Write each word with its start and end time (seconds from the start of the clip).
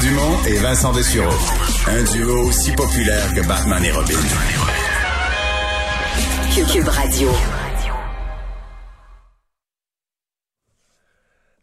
Dumont 0.00 0.42
et 0.46 0.56
Vincent 0.58 0.92
Dessureau. 0.92 1.28
Un 1.86 2.02
duo 2.14 2.48
aussi 2.48 2.72
populaire 2.72 3.34
que 3.34 3.46
Batman 3.46 3.84
et 3.84 3.90
Robin. 3.90 4.14
Cube 6.72 6.88
Radio. 6.88 7.28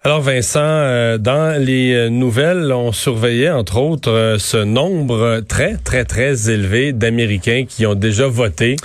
Alors 0.04 0.21
Vincent, 0.21 0.60
euh, 0.62 1.18
dans 1.18 1.60
les 1.60 1.94
euh, 1.94 2.10
nouvelles, 2.10 2.72
on 2.72 2.92
surveillait 2.92 3.50
entre 3.50 3.78
autres 3.78 4.12
euh, 4.12 4.38
ce 4.38 4.58
nombre 4.58 5.42
très 5.47 5.78
très 5.78 6.06
très 6.06 6.51
élevé 6.51 6.94
d'Américains 6.94 7.65
qui 7.67 7.88
ont 7.88 7.96
déjà 7.96 8.28
voté. 8.28 8.76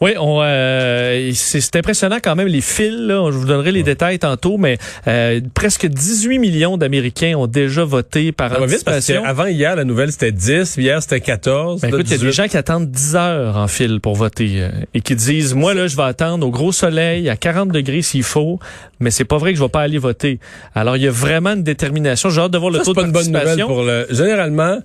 Oui, 0.00 0.12
on, 0.20 0.40
euh, 0.42 1.30
c'est 1.34 1.76
impressionnant 1.76 2.18
quand 2.22 2.34
même 2.36 2.48
les 2.48 2.60
fils. 2.60 2.90
Là, 2.94 3.30
je 3.30 3.36
vous 3.38 3.46
donnerai 3.46 3.72
les 3.72 3.82
détails 3.82 4.18
tantôt, 4.18 4.58
mais 4.58 4.76
euh, 5.06 5.40
presque 5.54 5.86
18 5.86 6.38
millions 6.38 6.76
d'Américains 6.76 7.34
ont 7.36 7.46
déjà 7.46 7.84
voté 7.84 8.32
par 8.32 8.50
Ça 8.52 8.58
va 8.58 8.66
vite 8.66 8.84
parce 8.84 8.96
anticipation. 8.98 9.22
que 9.22 9.28
avant 9.28 9.46
hier, 9.46 9.76
la 9.76 9.84
nouvelle 9.84 10.10
c'était 10.12 10.32
10, 10.32 10.76
hier 10.76 11.00
c'était 11.00 11.20
14. 11.20 11.80
Ben, 11.80 11.88
écoute, 11.88 12.00
il 12.06 12.10
y 12.10 12.14
a 12.14 12.16
18. 12.16 12.26
des 12.26 12.32
gens 12.32 12.48
qui 12.48 12.56
attendent 12.56 12.90
10 12.90 13.16
heures 13.16 13.56
en 13.56 13.68
fil 13.68 14.00
pour 14.00 14.14
voter 14.16 14.62
euh, 14.62 14.70
et 14.94 15.00
qui 15.00 15.14
disent 15.14 15.54
moi 15.54 15.74
là 15.74 15.86
je 15.86 15.96
vais 15.96 16.02
attendre 16.02 16.46
au 16.46 16.50
gros 16.50 16.72
soleil 16.72 17.30
à 17.30 17.36
40 17.36 17.70
degrés 17.70 18.02
s'il 18.02 18.24
faut, 18.24 18.58
mais 19.00 19.10
c'est 19.10 19.24
pas 19.24 19.38
vrai 19.38 19.52
que 19.52 19.58
je 19.58 19.62
vais 19.62 19.68
pas 19.70 19.82
aller 19.82 19.98
voter. 19.98 20.38
Alors 20.74 20.96
il 20.96 21.04
y 21.04 21.08
a 21.08 21.12
vraiment 21.12 21.50
une 21.52 21.62
détermination. 21.62 22.30
J'ai 22.30 22.40
hâte 22.40 22.50
de 22.50 22.58
voir 22.58 22.70
le 22.72 22.78
Ça, 22.78 22.84
taux 22.84 22.94
c'est 22.94 22.96
de 22.96 23.00
pas 23.00 23.06
une 23.06 23.12
bonne 23.12 23.26
nouvelle 23.26 23.44
participation. 23.58 23.68
pour 23.68 23.82
le. 23.84 24.06
Généralement, 24.10 24.78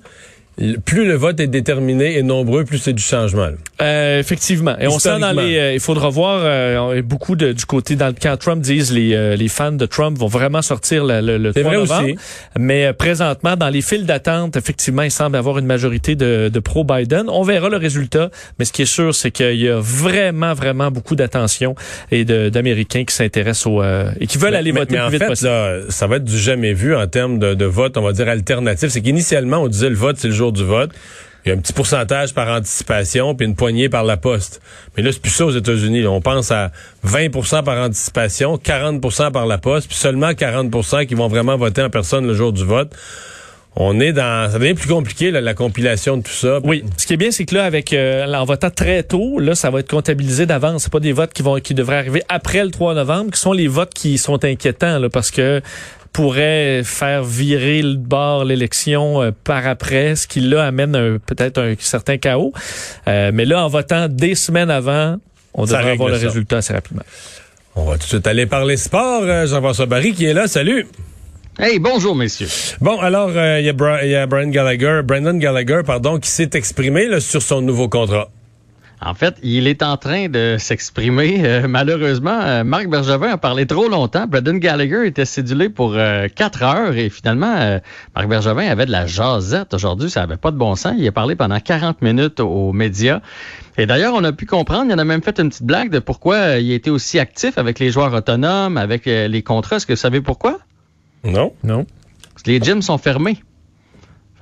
plus 0.85 1.05
le 1.05 1.13
vote 1.15 1.39
est 1.39 1.47
déterminé 1.47 2.17
et 2.17 2.23
nombreux, 2.23 2.65
plus 2.65 2.79
c'est 2.79 2.93
du 2.93 3.01
changement. 3.03 3.49
Euh, 3.81 4.19
effectivement. 4.19 4.75
Et 4.79 4.87
on 4.87 4.99
sent 4.99 5.19
dans 5.19 5.31
les. 5.31 5.57
euh, 5.57 5.73
il 5.73 5.79
faudra 5.79 6.09
voir. 6.09 6.41
euh, 6.43 7.01
beaucoup 7.01 7.35
de, 7.35 7.53
du 7.53 7.65
côté 7.65 7.95
dans 7.95 8.07
le 8.07 8.13
camp 8.13 8.37
Trump 8.37 8.61
disent 8.61 8.91
les 8.91 9.13
euh, 9.13 9.35
les 9.35 9.47
fans 9.47 9.71
de 9.71 9.85
Trump 9.85 10.17
vont 10.17 10.27
vraiment 10.27 10.61
sortir 10.61 11.05
le, 11.05 11.21
le, 11.21 11.37
le 11.37 11.51
C'est 11.53 11.61
3 11.61 11.71
vrai 11.71 11.79
novembre. 11.81 12.03
aussi. 12.03 12.15
Mais 12.57 12.87
euh, 12.87 12.93
présentement, 12.93 13.55
dans 13.55 13.69
les 13.69 13.81
files 13.81 14.05
d'attente, 14.05 14.57
effectivement, 14.57 15.03
il 15.03 15.11
semble 15.11 15.37
avoir 15.37 15.57
une 15.59 15.65
majorité 15.65 16.15
de, 16.15 16.49
de 16.53 16.59
pro-Biden. 16.59 17.29
On 17.29 17.43
verra 17.43 17.69
le 17.69 17.77
résultat, 17.77 18.29
mais 18.59 18.65
ce 18.65 18.73
qui 18.73 18.81
est 18.81 18.85
sûr, 18.93 19.15
c'est 19.15 19.31
qu'il 19.31 19.55
y 19.61 19.69
a 19.69 19.79
vraiment, 19.79 20.53
vraiment 20.53 20.91
beaucoup 20.91 21.15
d'attention 21.15 21.75
et 22.11 22.25
d'Américains 22.25 23.05
qui 23.05 23.15
s'intéressent 23.15 23.67
au 23.67 23.81
euh, 23.81 24.11
et 24.19 24.27
qui 24.27 24.37
veulent 24.37 24.55
aller 24.55 24.71
mais, 24.73 24.81
voter 24.81 24.93
mais 24.95 24.99
le 24.99 25.05
en 25.05 25.07
plus 25.07 25.13
vite 25.17 25.23
fait, 25.23 25.27
possible. 25.29 25.49
là, 25.49 25.77
ça 25.89 26.07
va 26.07 26.17
être 26.17 26.25
du 26.25 26.37
jamais 26.37 26.73
vu 26.73 26.95
en 26.95 27.07
termes 27.07 27.39
de, 27.39 27.53
de 27.53 27.65
vote, 27.65 27.95
on 27.97 28.01
va 28.01 28.11
dire 28.11 28.27
alternatif. 28.27 28.89
C'est 28.89 29.01
qu'initialement, 29.01 29.57
on 29.59 29.67
disait 29.67 29.89
le 29.89 29.95
vote, 29.95 30.17
c'est 30.17 30.27
le 30.27 30.33
jour 30.33 30.48
du 30.51 30.63
vote. 30.63 30.91
Il 31.45 31.49
y 31.49 31.51
a 31.51 31.55
un 31.55 31.61
petit 31.61 31.73
pourcentage 31.73 32.33
par 32.33 32.49
anticipation, 32.49 33.33
puis 33.33 33.47
une 33.47 33.55
poignée 33.55 33.87
par 33.87 34.03
la 34.03 34.17
poste. 34.17 34.61
Mais 34.95 35.03
là, 35.03 35.11
c'est 35.11 35.21
plus 35.21 35.31
ça 35.31 35.45
aux 35.45 35.51
États-Unis. 35.51 36.05
On 36.05 36.19
pense 36.19 36.51
à 36.51 36.71
20% 37.07 37.63
par 37.63 37.77
anticipation, 37.77 38.57
40% 38.57 39.31
par 39.31 39.45
la 39.45 39.57
poste, 39.57 39.87
puis 39.87 39.97
seulement 39.97 40.31
40% 40.31 41.05
qui 41.05 41.15
vont 41.15 41.27
vraiment 41.27 41.57
voter 41.57 41.81
en 41.81 41.89
personne 41.89 42.27
le 42.27 42.33
jour 42.33 42.51
du 42.51 42.65
vote. 42.65 42.93
On 43.75 43.99
est 43.99 44.11
dans... 44.11 44.51
Ça 44.51 44.59
devient 44.59 44.73
plus 44.73 44.89
compliqué, 44.89 45.31
la 45.31 45.53
compilation 45.53 46.17
de 46.17 46.23
tout 46.23 46.31
ça. 46.31 46.59
Oui, 46.63 46.83
ce 46.97 47.05
qui 47.05 47.13
est 47.13 47.17
bien, 47.17 47.31
c'est 47.31 47.45
que 47.45 47.55
là, 47.55 47.63
avec 47.63 47.93
euh, 47.93 48.25
en 48.25 48.43
votant 48.43 48.71
très 48.71 49.03
tôt, 49.03 49.39
là, 49.39 49.55
ça 49.55 49.69
va 49.69 49.79
être 49.79 49.89
comptabilisé 49.89 50.45
d'avance. 50.45 50.83
C'est 50.83 50.91
pas 50.91 50.99
des 50.99 51.13
votes 51.13 51.31
qui 51.31 51.43
vont 51.43 51.59
qui 51.59 51.73
devraient 51.73 51.97
arriver 51.97 52.23
après 52.27 52.63
le 52.63 52.71
3 52.71 52.95
novembre, 52.95 53.31
qui 53.31 53.39
sont 53.39 53.53
les 53.53 53.67
votes 53.67 53.93
qui 53.93 54.17
sont 54.17 54.43
inquiétants, 54.43 54.99
là, 54.99 55.09
parce 55.09 55.31
que 55.31 55.61
pourrait 56.13 56.81
faire 56.83 57.23
virer 57.23 57.81
le 57.81 57.95
bord 57.95 58.43
l'élection 58.45 59.21
euh, 59.21 59.31
par 59.43 59.65
après, 59.67 60.15
ce 60.15 60.27
qui 60.27 60.39
là 60.41 60.65
amène 60.65 61.19
peut-être 61.25 61.59
un 61.61 61.75
certain 61.79 62.17
chaos. 62.17 62.53
Euh, 63.07 63.31
mais 63.33 63.45
là, 63.45 63.63
en 63.63 63.67
votant 63.67 64.07
des 64.09 64.35
semaines 64.35 64.69
avant, 64.71 65.17
on 65.53 65.65
Ça 65.65 65.77
devrait 65.77 65.91
avoir 65.93 66.09
le 66.09 66.17
ça. 66.19 66.25
résultat 66.27 66.57
assez 66.57 66.73
rapidement. 66.73 67.03
On 67.75 67.85
va 67.85 67.93
tout 67.93 67.99
de 67.99 68.03
suite 68.03 68.27
aller 68.27 68.45
parler 68.45 68.77
sport. 68.77 69.23
Euh, 69.23 69.45
Jean-François 69.47 69.85
Barry 69.85 70.13
qui 70.13 70.25
est 70.25 70.33
là. 70.33 70.47
Salut! 70.47 70.85
Hey, 71.57 71.77
bonjour, 71.77 72.15
messieurs. 72.15 72.47
Bon, 72.79 72.99
alors, 72.99 73.31
euh, 73.35 73.59
il 73.59 73.65
y, 73.65 73.69
a 73.69 73.73
Bra- 73.73 74.03
il 74.05 74.11
y 74.11 74.15
a 74.15 74.25
Brian 74.25 74.47
Gallagher, 74.47 75.01
Brandon 75.03 75.33
Gallagher, 75.37 75.81
pardon, 75.85 76.17
qui 76.17 76.29
s'est 76.29 76.51
exprimé 76.53 77.07
là, 77.07 77.19
sur 77.19 77.41
son 77.41 77.61
nouveau 77.61 77.89
contrat. 77.89 78.29
En 79.01 79.13
fait, 79.13 79.35
il 79.43 79.67
est 79.67 79.81
en 79.81 79.95
train 79.95 80.27
de 80.27 80.57
s'exprimer. 80.59 81.37
Euh, 81.45 81.67
malheureusement, 81.69 82.37
euh, 82.41 82.63
Marc 82.65 82.87
Bergevin 82.87 83.29
a 83.29 83.37
parlé 83.37 83.65
trop 83.65 83.87
longtemps. 83.87 84.27
Braden 84.27 84.59
Gallagher 84.59 85.07
était 85.07 85.25
cédulé 85.25 85.69
pour 85.69 85.93
euh, 85.95 86.27
quatre 86.27 86.63
heures 86.63 86.95
et 86.95 87.09
finalement, 87.09 87.55
euh, 87.57 87.79
Marc 88.15 88.27
Bergevin 88.27 88.67
avait 88.67 88.85
de 88.85 88.91
la 88.91 89.05
jasette 89.07 89.73
aujourd'hui. 89.73 90.09
Ça 90.09 90.23
avait 90.23 90.37
pas 90.37 90.51
de 90.51 90.57
bon 90.57 90.75
sens. 90.75 90.95
Il 90.97 91.07
a 91.07 91.13
parlé 91.13 91.35
pendant 91.35 91.59
40 91.59 92.01
minutes 92.01 92.41
aux 92.41 92.73
médias. 92.73 93.21
Et 93.79 93.85
d'ailleurs, 93.85 94.13
on 94.13 94.23
a 94.25 94.33
pu 94.33 94.45
comprendre, 94.45 94.91
il 94.91 94.93
en 94.93 94.97
a 94.97 95.05
même 95.05 95.23
fait 95.23 95.39
une 95.39 95.47
petite 95.47 95.63
blague 95.63 95.89
de 95.89 95.99
pourquoi 95.99 96.35
euh, 96.35 96.59
il 96.59 96.73
était 96.73 96.89
aussi 96.89 97.17
actif 97.17 97.57
avec 97.57 97.79
les 97.79 97.91
joueurs 97.91 98.13
autonomes, 98.13 98.75
avec 98.75 99.07
euh, 99.07 99.29
les 99.29 99.41
contrats. 99.41 99.77
Est-ce 99.77 99.85
que 99.85 99.93
vous 99.93 99.97
savez 99.97 100.19
pourquoi? 100.19 100.59
Non? 101.23 101.53
Non? 101.63 101.85
Parce 102.33 102.43
que 102.43 102.51
les 102.51 102.59
gyms 102.59 102.81
sont 102.81 102.97
fermés. 102.97 103.39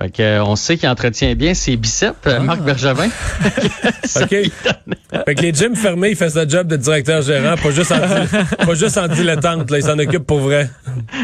Fait 0.00 0.10
que, 0.10 0.22
euh, 0.22 0.44
on 0.44 0.54
sait 0.54 0.76
qu'il 0.76 0.88
entretient 0.88 1.34
bien 1.34 1.54
ses 1.54 1.76
biceps, 1.76 2.14
euh, 2.26 2.38
Marc 2.38 2.62
Bergevin. 2.62 3.08
OK. 4.16 4.28
Fait 5.24 5.34
que 5.34 5.42
les 5.42 5.52
gyms 5.52 5.74
fermés, 5.74 6.10
il 6.10 6.16
fait 6.16 6.30
sa 6.30 6.46
job 6.46 6.68
de 6.68 6.76
directeur 6.76 7.22
gérant, 7.22 7.56
pas 7.56 7.70
juste 7.70 7.92
en, 7.92 7.98
pas 8.66 8.74
juste 8.74 8.96
en 8.96 9.08
dilettante, 9.08 9.70
là, 9.70 9.78
il 9.78 9.82
s'en 9.82 9.98
occupe 9.98 10.24
pour 10.24 10.38
vrai. 10.38 10.70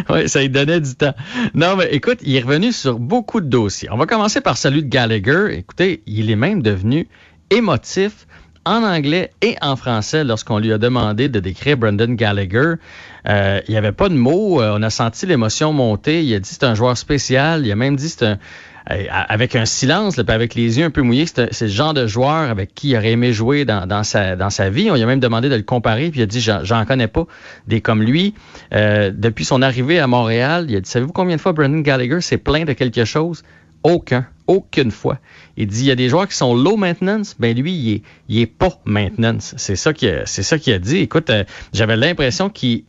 Oui, 0.09 0.29
ça 0.29 0.41
lui 0.41 0.49
donnait 0.49 0.81
du 0.81 0.95
temps. 0.95 1.15
Non, 1.55 1.77
mais 1.77 1.89
écoute, 1.93 2.19
il 2.23 2.35
est 2.35 2.41
revenu 2.41 2.73
sur 2.73 2.99
beaucoup 2.99 3.41
de 3.41 3.47
dossiers. 3.47 3.89
On 3.93 3.97
va 3.97 4.07
commencer 4.07 4.41
par 4.41 4.57
celui 4.57 4.83
de 4.83 4.89
Gallagher. 4.89 5.49
Écoutez, 5.53 6.03
il 6.07 6.31
est 6.31 6.37
même 6.37 6.63
devenu 6.63 7.09
émotif 7.51 8.27
en 8.65 8.83
anglais 8.83 9.31
et 9.43 9.57
en 9.61 9.77
français 9.77 10.25
lorsqu'on 10.25 10.59
lui 10.59 10.73
a 10.73 10.79
demandé 10.79 11.29
de 11.29 11.41
décrire 11.41 11.77
Brendan 11.77 12.15
Gallagher. 12.17 12.75
Euh, 13.29 13.61
il 13.69 13.71
n'y 13.73 13.77
avait 13.77 13.93
pas 13.93 14.09
de 14.09 14.15
mots. 14.15 14.61
euh, 14.61 14.77
on 14.79 14.83
a 14.83 14.91
senti 14.91 15.27
l'émotion 15.27 15.73
monter. 15.73 16.25
Il 16.25 16.35
a 16.35 16.39
dit 16.39 16.51
c'est 16.51 16.65
un 16.65 16.75
joueur 16.75 16.97
spécial. 16.97 17.67
Il 17.67 17.73
a 17.73 17.77
même 17.77 17.97
dit 17.97 18.09
c'est 18.09 18.27
un 18.27 18.39
euh, 18.91 19.05
avec 19.11 19.57
un 19.57 19.65
silence, 19.65 20.19
là, 20.19 20.25
avec 20.29 20.55
les 20.55 20.79
yeux 20.79 20.85
un 20.85 20.91
peu 20.91 21.01
mouillés, 21.01 21.25
c'est 21.25 21.59
le 21.63 21.69
genre 21.69 21.95
de 21.95 22.07
joueur 22.07 22.51
avec 22.51 22.75
qui 22.75 22.91
il 22.91 22.97
aurait 22.99 23.13
aimé 23.13 23.33
jouer 23.33 23.65
dans, 23.65 24.05
sa, 24.05 24.37
dans 24.37 24.51
sa 24.51 24.69
vie. 24.69 24.91
On 24.91 24.95
lui 24.95 25.03
a 25.03 25.07
même 25.07 25.21
demandé 25.21 25.49
de 25.49 25.55
le 25.55 25.63
comparer, 25.63 26.11
puis 26.11 26.21
il 26.21 26.23
a 26.23 26.27
dit 26.27 26.41
j'en 26.41 26.85
connais 26.85 27.09
pas 27.09 27.25
des 27.67 27.81
comme 27.81 28.03
lui. 28.03 28.35
Depuis 28.73 29.47
son 29.47 29.63
arrivée 29.63 30.01
à 30.01 30.07
Montréal, 30.07 30.67
il 30.69 30.77
a 30.77 30.81
dit 30.81 30.91
savez-vous 30.91 31.15
combien 31.15 31.37
de 31.37 31.41
fois 31.41 31.55
Brendan 31.55 31.83
Gallagher 31.83 32.21
s'est 32.21 32.37
plaint 32.37 32.69
de 32.69 32.75
quelque 32.75 33.07
chose? 33.07 33.43
Aucun, 33.85 34.27
aucune 34.47 34.91
fois. 34.91 35.19
Il 35.57 35.67
dit 35.67 35.81
il 35.81 35.87
y 35.87 35.91
a 35.91 35.95
des 35.95 36.09
joueurs 36.09 36.27
qui 36.27 36.37
sont 36.37 36.55
low 36.55 36.77
maintenance, 36.77 37.37
ben 37.39 37.57
lui 37.57 37.73
il 37.73 37.93
est, 37.95 38.03
il 38.29 38.41
est 38.41 38.47
pas 38.47 38.71
maintenance. 38.85 39.55
C'est 39.59 39.77
ça 39.77 39.93
qu'il 39.93 40.09
a, 40.09 40.27
c'est 40.27 40.43
ça 40.43 40.59
qu'il 40.59 40.73
a 40.73 40.79
dit. 40.79 40.97
Écoute, 40.99 41.31
euh, 41.31 41.45
j'avais 41.73 41.97
l'impression 41.97 42.49
qu'il 42.51 42.85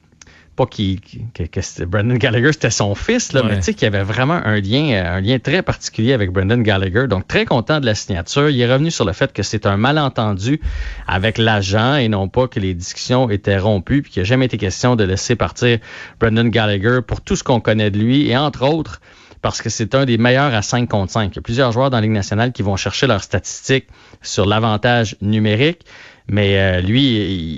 pas 0.55 0.65
qu'il, 0.65 1.01
que, 1.01 1.83
Brendan 1.83 2.17
Gallagher 2.17 2.53
c'était 2.53 2.69
son 2.69 2.95
fils 2.95 3.33
là, 3.33 3.41
Ouais. 3.41 3.49
mais 3.49 3.55
tu 3.57 3.63
sais 3.63 3.73
qu'il 3.73 3.83
y 3.83 3.87
avait 3.87 4.03
vraiment 4.03 4.35
un 4.45 4.61
lien, 4.61 4.89
euh, 4.93 5.17
un 5.17 5.19
lien 5.19 5.37
très 5.37 5.61
particulier 5.63 6.13
avec 6.13 6.31
Brendan 6.31 6.63
Gallagher. 6.63 7.07
Donc 7.09 7.27
très 7.27 7.43
content 7.43 7.81
de 7.81 7.85
la 7.85 7.93
signature. 7.93 8.49
Il 8.49 8.61
est 8.61 8.71
revenu 8.71 8.89
sur 8.89 9.03
le 9.03 9.11
fait 9.11 9.33
que 9.33 9.43
c'est 9.43 9.65
un 9.65 9.75
malentendu 9.75 10.61
avec 11.07 11.37
l'agent 11.39 11.95
et 11.97 12.07
non 12.07 12.29
pas 12.29 12.47
que 12.47 12.61
les 12.61 12.73
discussions 12.73 13.29
étaient 13.29 13.57
rompues 13.57 14.01
puis 14.01 14.11
qu'il 14.13 14.21
n'a 14.21 14.25
jamais 14.25 14.45
été 14.45 14.57
question 14.57 14.95
de 14.95 15.03
laisser 15.03 15.35
partir 15.35 15.77
Brendan 16.21 16.47
Gallagher 16.49 16.99
pour 17.05 17.19
tout 17.19 17.35
ce 17.35 17.43
qu'on 17.43 17.59
connaît 17.59 17.91
de 17.91 17.99
lui 17.99 18.29
et 18.29 18.37
entre 18.37 18.65
autres 18.65 19.01
parce 19.45 19.61
que 19.61 19.69
c'est 19.69 19.93
un 19.93 20.05
des 20.05 20.17
meilleurs 20.17 20.55
à 20.55 20.63
5 20.63 20.89
contre 20.89 21.11
5. 21.11 21.31
Il 21.31 21.35
y 21.35 21.37
a 21.37 21.41
plusieurs 21.43 21.71
joueurs 21.71 21.91
dans 21.91 21.97
la 21.97 22.01
Ligue 22.01 22.13
nationale 22.13 22.51
qui 22.51 22.63
vont 22.63 22.77
chercher 22.77 23.05
leurs 23.05 23.21
statistiques 23.21 23.85
sur 24.23 24.47
l'avantage 24.47 25.15
numérique. 25.21 25.81
Mais 26.27 26.57
euh, 26.57 26.81
lui, 26.81 27.03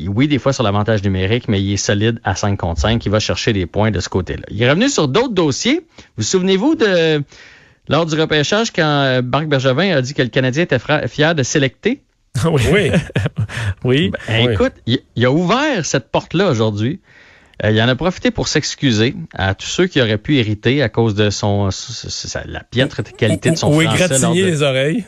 il- 0.03 0.09
oui, 0.09 0.28
des 0.28 0.38
fois 0.38 0.52
sur 0.52 0.64
l'avantage 0.64 1.02
numérique, 1.02 1.48
mais 1.48 1.62
il 1.64 1.72
est 1.72 1.78
solide 1.78 2.20
à 2.25 2.36
5 2.36 2.58
contre 2.58 2.81
5. 2.81 3.06
Il 3.06 3.09
va 3.09 3.22
chercher 3.22 3.53
des 3.53 3.66
points 3.68 3.90
de 3.92 4.02
ce 4.02 4.09
côté-là. 4.09 4.44
Il 4.52 4.62
est 4.62 4.70
revenu 4.70 4.90
sur 4.90 5.08
d'autres 5.08 5.34
dossiers. 5.34 5.80
Vous 6.18 6.24
souvenez-vous 6.24 6.75
de 6.75 7.24
lors 7.88 8.06
du 8.06 8.19
repêchage 8.19 8.72
quand 8.72 8.84
euh, 8.84 9.22
Marc 9.22 9.46
Bergevin 9.48 9.96
a 9.96 10.02
dit 10.02 10.14
que 10.14 10.22
le 10.22 10.28
Canadien 10.28 10.64
était 10.64 10.80
fier 11.08 11.36
de 11.36 11.44
sélecter? 11.44 12.02
oui. 12.52 12.62
Oui. 12.74 12.92
oui. 13.86 14.12
Ben, 14.28 14.46
Oui. 14.46 14.52
Écoute, 14.54 14.74
il, 14.88 15.00
il 15.16 15.25
a 15.25 15.31
ouvert 15.31 15.86
cette 15.86 16.12
porte-là 16.12 16.50
aujourd'hui. 16.50 17.00
Euh, 17.63 17.72
il 17.72 17.81
en 17.81 17.88
a 17.88 17.95
profité 17.95 18.29
pour 18.31 18.47
s'excuser 18.47 19.16
à 19.34 19.56
tous 19.56 19.66
ceux 19.68 19.88
qui 19.88 20.00
auraient 20.01 20.18
pu 20.19 20.38
hériter 20.38 20.81
à 20.84 20.90
cause 20.90 21.16
de 21.16 21.29
son 21.29 21.69
la 22.45 22.63
piètre 22.63 23.01
qualité 23.15 23.50
de 23.51 23.56
son 23.56 23.74
Ou 23.75 23.81
égratigner 23.81 24.42
de- 24.44 24.48
les 24.48 24.62
oreilles. 24.62 25.06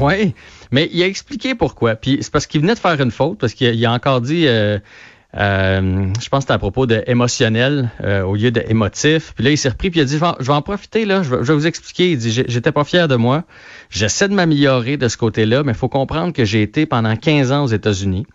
Oui, 0.00 0.34
mais 0.72 0.88
il 0.92 1.02
a 1.02 1.06
expliqué 1.06 1.54
pourquoi. 1.54 1.94
Puis 1.96 2.18
c'est 2.20 2.32
parce 2.32 2.46
qu'il 2.46 2.60
venait 2.60 2.74
de 2.74 2.78
faire 2.78 3.00
une 3.00 3.10
faute, 3.10 3.38
parce 3.38 3.52
qu'il 3.54 3.84
a, 3.86 3.92
encore 3.92 4.20
dit, 4.20 4.46
euh, 4.46 4.78
euh, 5.36 6.06
je 6.20 6.28
pense 6.28 6.38
que 6.38 6.42
c'était 6.42 6.52
à 6.54 6.58
propos 6.58 6.86
de 6.86 7.02
émotionnel 7.06 7.90
euh, 8.02 8.22
au 8.22 8.34
lieu 8.36 8.50
de 8.50 8.62
émotif. 8.68 9.32
Puis 9.34 9.44
là, 9.44 9.50
il 9.50 9.58
s'est 9.58 9.68
repris, 9.68 9.90
puis 9.90 10.00
il 10.00 10.02
a 10.02 10.06
dit, 10.06 10.18
je 10.40 10.44
vais, 10.44 10.52
en- 10.52 10.62
profiter, 10.62 11.04
là, 11.04 11.22
je 11.22 11.30
vais, 11.30 11.36
je 11.42 11.48
vais 11.52 11.54
vous 11.54 11.66
expliquer. 11.66 12.10
Il 12.12 12.18
dit, 12.18 12.30
j'étais 12.48 12.72
pas 12.72 12.84
fier 12.84 13.06
de 13.08 13.16
moi. 13.16 13.44
J'essaie 13.90 14.28
de 14.28 14.34
m'améliorer 14.34 14.96
de 14.96 15.08
ce 15.08 15.16
côté-là, 15.16 15.62
mais 15.62 15.72
il 15.72 15.78
faut 15.78 15.88
comprendre 15.88 16.32
que 16.32 16.44
j'ai 16.44 16.62
été 16.62 16.86
pendant 16.86 17.14
15 17.16 17.52
ans 17.52 17.64
aux 17.64 17.68
États-Unis. 17.68 18.26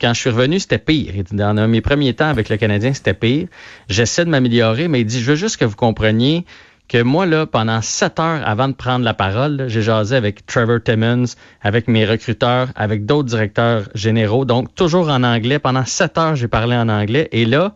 Quand 0.00 0.12
je 0.12 0.20
suis 0.20 0.30
revenu, 0.30 0.58
c'était 0.58 0.78
pire. 0.78 1.12
Il 1.14 1.22
dit, 1.22 1.36
Dans 1.36 1.68
mes 1.68 1.80
premiers 1.80 2.14
temps 2.14 2.28
avec 2.28 2.48
le 2.48 2.56
Canadien, 2.56 2.92
c'était 2.92 3.14
pire. 3.14 3.48
J'essaie 3.88 4.24
de 4.24 4.30
m'améliorer, 4.30 4.88
mais 4.88 5.00
il 5.00 5.06
dit, 5.06 5.20
je 5.20 5.30
veux 5.30 5.36
juste 5.36 5.56
que 5.56 5.64
vous 5.64 5.76
compreniez 5.76 6.44
que 6.88 7.02
moi, 7.02 7.26
là, 7.26 7.46
pendant 7.46 7.80
sept 7.80 8.20
heures 8.20 8.46
avant 8.46 8.68
de 8.68 8.74
prendre 8.74 9.04
la 9.04 9.14
parole, 9.14 9.64
j'ai 9.68 9.82
jasé 9.82 10.16
avec 10.16 10.44
Trevor 10.46 10.80
Timmons, 10.82 11.24
avec 11.62 11.88
mes 11.88 12.04
recruteurs, 12.04 12.68
avec 12.76 13.06
d'autres 13.06 13.28
directeurs 13.28 13.88
généraux, 13.94 14.44
donc 14.44 14.74
toujours 14.74 15.08
en 15.08 15.22
anglais. 15.22 15.58
Pendant 15.58 15.84
sept 15.84 16.18
heures, 16.18 16.36
j'ai 16.36 16.48
parlé 16.48 16.76
en 16.76 16.88
anglais. 16.88 17.28
Et 17.32 17.46
là, 17.46 17.74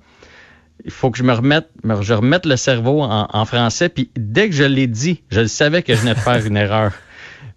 il 0.85 0.91
faut 0.91 1.11
que 1.11 1.19
je 1.19 1.23
me 1.23 1.33
remette, 1.33 1.69
je 2.03 2.15
remette 2.15 2.47
le 2.47 2.57
cerveau 2.57 3.03
en, 3.03 3.45
français. 3.45 3.89
Puis 3.89 4.11
dès 4.17 4.49
que 4.49 4.55
je 4.55 4.65
l'ai 4.65 4.87
dit, 4.87 5.23
je 5.31 5.47
savais 5.47 5.83
que 5.83 5.95
je 5.95 6.01
venais 6.01 6.15
de 6.15 6.21
faire 6.21 6.45
une 6.45 6.57
erreur. 6.57 6.93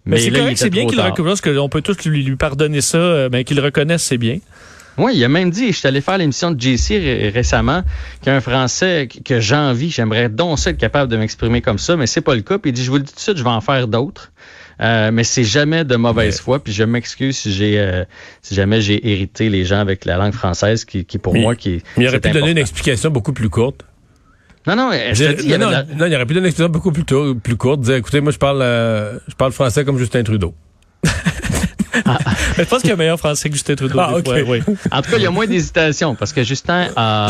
Mais, 0.04 0.18
c'est 0.18 0.32
correct, 0.32 0.56
c'est 0.56 0.70
bien 0.70 0.86
qu'il 0.86 1.00
reconnaisse, 1.00 1.40
qu'on 1.40 1.68
peut 1.68 1.80
tous 1.80 2.04
lui, 2.06 2.24
lui 2.24 2.34
pardonner 2.34 2.80
ça, 2.80 2.98
mais 2.98 3.04
euh, 3.04 3.28
ben, 3.28 3.44
qu'il 3.44 3.60
reconnaisse, 3.60 4.02
c'est 4.02 4.18
bien. 4.18 4.40
Oui, 4.98 5.12
il 5.14 5.24
a 5.24 5.28
même 5.28 5.50
dit, 5.50 5.68
je 5.72 5.78
suis 5.78 5.88
allé 5.88 6.00
faire 6.00 6.18
l'émission 6.18 6.50
de 6.50 6.60
JC 6.60 7.30
récemment, 7.32 7.82
qu'un 8.22 8.40
Français 8.40 9.08
que 9.24 9.40
j'envie, 9.40 9.90
j'aimerais 9.90 10.28
donc 10.28 10.58
ça 10.58 10.70
être 10.70 10.78
capable 10.78 11.10
de 11.10 11.16
m'exprimer 11.16 11.62
comme 11.62 11.78
ça, 11.78 11.96
mais 11.96 12.06
c'est 12.06 12.20
pas 12.20 12.34
le 12.34 12.42
cas. 12.42 12.58
Puis 12.58 12.70
il 12.70 12.74
dit, 12.74 12.84
je 12.84 12.90
vous 12.90 12.98
le 12.98 13.02
dis 13.02 13.12
tout 13.12 13.16
de 13.16 13.20
suite, 13.20 13.38
je 13.38 13.44
vais 13.44 13.50
en 13.50 13.60
faire 13.60 13.88
d'autres. 13.88 14.32
Euh, 14.80 15.10
mais 15.12 15.22
c'est 15.22 15.44
jamais 15.44 15.84
de 15.84 15.96
mauvaise 15.96 16.40
foi. 16.40 16.62
Puis 16.62 16.72
je 16.72 16.82
m'excuse 16.82 17.36
si 17.36 17.52
j'ai, 17.52 17.78
euh, 17.78 18.04
si 18.40 18.54
jamais 18.54 18.80
j'ai 18.80 19.12
hérité 19.12 19.48
les 19.48 19.64
gens 19.64 19.78
avec 19.78 20.04
la 20.04 20.16
langue 20.16 20.32
française, 20.32 20.84
qui, 20.84 21.04
qui 21.04 21.18
pour 21.18 21.34
moi, 21.34 21.54
qui. 21.54 21.82
Mais 21.96 22.04
il 22.04 22.08
aurait 22.08 22.20
pu 22.20 22.30
donner 22.30 22.50
une 22.50 22.58
explication 22.58 23.10
beaucoup 23.10 23.32
plus 23.32 23.48
courte. 23.48 23.84
Non, 24.66 24.76
non, 24.76 24.90
je 24.92 25.24
te 25.24 25.42
dis, 25.42 25.48
non, 25.58 25.70
non, 25.96 26.06
il 26.06 26.14
aurait 26.14 26.26
pu 26.26 26.34
donner 26.34 26.40
une 26.40 26.46
explication 26.46 26.68
beaucoup 26.68 26.92
plus, 26.92 27.04
tôt, 27.04 27.34
plus 27.34 27.56
courte. 27.56 27.80
Dire, 27.80 27.96
écoutez, 27.96 28.20
moi, 28.20 28.32
je 28.32 28.38
parle, 28.38 28.62
euh, 28.62 29.18
je 29.26 29.34
parle 29.34 29.52
français 29.52 29.84
comme 29.84 29.98
Justin 29.98 30.22
Trudeau. 30.22 30.54
Ah. 32.04 32.18
je 32.56 32.62
pense 32.64 32.80
qu'il 32.80 32.90
y 32.90 32.92
a 32.92 32.96
meilleur 32.96 33.18
français 33.18 33.48
que 33.48 33.54
Justin 33.54 33.74
Trudeau. 33.74 33.98
Ah, 33.98 34.14
oui. 34.46 34.62
En 34.90 35.02
tout 35.02 35.10
cas, 35.10 35.16
il 35.16 35.22
y 35.22 35.26
a 35.26 35.30
moins 35.30 35.46
d'hésitation 35.46 36.14
parce 36.14 36.32
que 36.32 36.42
Justin, 36.42 36.88
euh, 36.96 37.28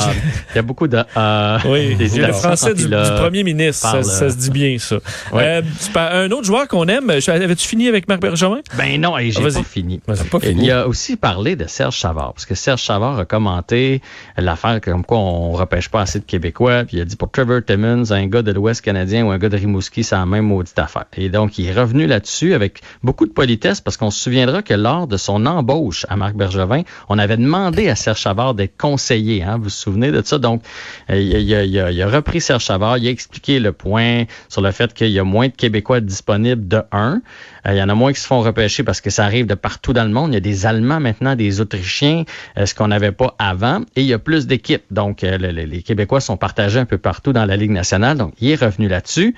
il 0.50 0.56
y 0.56 0.58
a 0.58 0.62
beaucoup 0.62 0.88
de. 0.88 1.02
Euh, 1.16 1.58
oui, 1.66 1.96
le 1.96 2.32
français 2.32 2.74
du, 2.74 2.88
premier 2.88 3.44
ministre, 3.44 4.02
ça, 4.04 4.30
se 4.30 4.36
dit 4.36 4.50
bien, 4.50 4.76
ça. 4.78 4.96
Euh, 5.34 5.62
un 5.96 6.30
autre 6.30 6.44
joueur 6.44 6.68
qu'on 6.68 6.86
aime, 6.86 7.10
avais-tu 7.10 7.66
fini 7.66 7.88
avec 7.88 8.08
Marc 8.08 8.20
Bergevin? 8.20 8.60
Ben 8.76 9.00
non, 9.00 9.16
j'ai 9.18 9.32
ah, 9.38 9.42
pas, 9.42 9.62
fini. 9.62 9.98
pas 9.98 10.14
fini. 10.40 10.64
Il 10.64 10.70
a 10.70 10.86
aussi 10.86 11.16
parlé 11.16 11.56
de 11.56 11.66
Serge 11.66 11.96
Chavard 11.96 12.32
parce 12.34 12.46
que 12.46 12.54
Serge 12.54 12.82
Chavard 12.82 13.18
a 13.18 13.24
commenté 13.24 14.00
l'affaire 14.36 14.80
comme 14.80 15.04
quoi 15.04 15.18
on 15.18 15.52
repêche 15.52 15.88
pas 15.88 16.02
assez 16.02 16.18
de 16.18 16.24
Québécois. 16.24 16.84
Puis 16.84 16.98
il 16.98 17.00
a 17.00 17.04
dit 17.04 17.16
pour 17.16 17.30
Trevor 17.30 17.60
Timmons, 17.66 18.10
un 18.10 18.26
gars 18.26 18.42
de 18.42 18.52
l'Ouest 18.52 18.80
canadien 18.82 19.24
ou 19.24 19.30
un 19.30 19.38
gars 19.38 19.48
de 19.48 19.56
Rimouski, 19.56 20.04
c'est 20.04 20.14
la 20.14 20.26
même 20.26 20.46
maudite 20.46 20.78
affaire. 20.78 21.06
Et 21.16 21.28
donc, 21.28 21.58
il 21.58 21.66
est 21.66 21.72
revenu 21.72 22.06
là-dessus 22.06 22.54
avec 22.54 22.80
beaucoup 23.02 23.26
de 23.26 23.32
politesse 23.32 23.80
parce 23.80 23.96
qu'on 23.96 24.10
se 24.10 24.20
souviendra 24.20 24.51
que 24.60 24.74
lors 24.74 25.06
de 25.06 25.16
son 25.16 25.46
embauche 25.46 26.04
à 26.08 26.16
Marc 26.16 26.34
Bergevin, 26.34 26.82
on 27.08 27.18
avait 27.18 27.36
demandé 27.36 27.88
à 27.88 27.96
Serge 27.96 28.18
Chavard 28.18 28.54
d'être 28.54 28.76
conseiller. 28.76 29.42
Hein, 29.42 29.56
vous 29.56 29.64
vous 29.64 29.70
souvenez 29.70 30.10
de 30.10 30.20
ça? 30.22 30.38
Donc, 30.38 30.62
euh, 31.10 31.18
il, 31.18 32.02
a, 32.02 32.08
repris 32.08 32.40
Serge 32.40 32.64
Chavard, 32.64 32.98
il 32.98 33.06
a 33.06 33.10
expliqué 33.10 33.60
le 33.60 33.72
point 33.72 34.24
sur 34.48 34.60
le 34.60 34.70
fait 34.72 34.92
qu'il 34.92 35.08
y 35.08 35.18
a 35.18 35.24
moins 35.24 35.48
de 35.48 35.52
Québécois 35.52 36.00
disponibles 36.00 36.68
de 36.68 36.82
un. 36.92 37.22
Euh, 37.66 37.72
il 37.72 37.78
y 37.78 37.82
en 37.82 37.88
a 37.88 37.94
moins 37.94 38.12
qui 38.12 38.20
se 38.20 38.26
font 38.26 38.40
repêcher 38.40 38.82
parce 38.82 39.00
que 39.00 39.10
ça 39.10 39.24
arrive 39.24 39.46
de 39.46 39.54
partout 39.54 39.92
dans 39.92 40.04
le 40.04 40.10
monde. 40.10 40.32
Il 40.32 40.34
y 40.34 40.36
a 40.36 40.40
des 40.40 40.66
Allemands 40.66 41.00
maintenant, 41.00 41.36
des 41.36 41.60
Autrichiens, 41.60 42.24
euh, 42.58 42.66
ce 42.66 42.74
qu'on 42.74 42.88
n'avait 42.88 43.12
pas 43.12 43.34
avant. 43.38 43.80
Et 43.96 44.02
il 44.02 44.06
y 44.06 44.12
a 44.12 44.18
plus 44.18 44.46
d'équipes. 44.46 44.84
Donc, 44.90 45.22
les 45.22 45.82
Québécois 45.82 46.20
sont 46.20 46.36
partagés 46.36 46.80
un 46.80 46.84
peu 46.84 46.98
partout 46.98 47.32
dans 47.32 47.44
la 47.44 47.56
Ligue 47.56 47.70
nationale. 47.70 48.18
Donc, 48.18 48.34
il 48.40 48.50
est 48.50 48.62
revenu 48.62 48.88
là-dessus. 48.88 49.34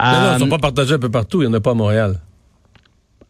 Non, 0.00 0.06
non, 0.06 0.30
ils 0.30 0.34
ne 0.34 0.38
sont 0.38 0.48
pas 0.48 0.58
partagés 0.58 0.94
un 0.94 0.98
peu 0.98 1.10
partout. 1.10 1.42
Il 1.42 1.48
n'y 1.48 1.54
en 1.54 1.58
a 1.58 1.60
pas 1.60 1.72
à 1.72 1.74
Montréal. 1.74 2.20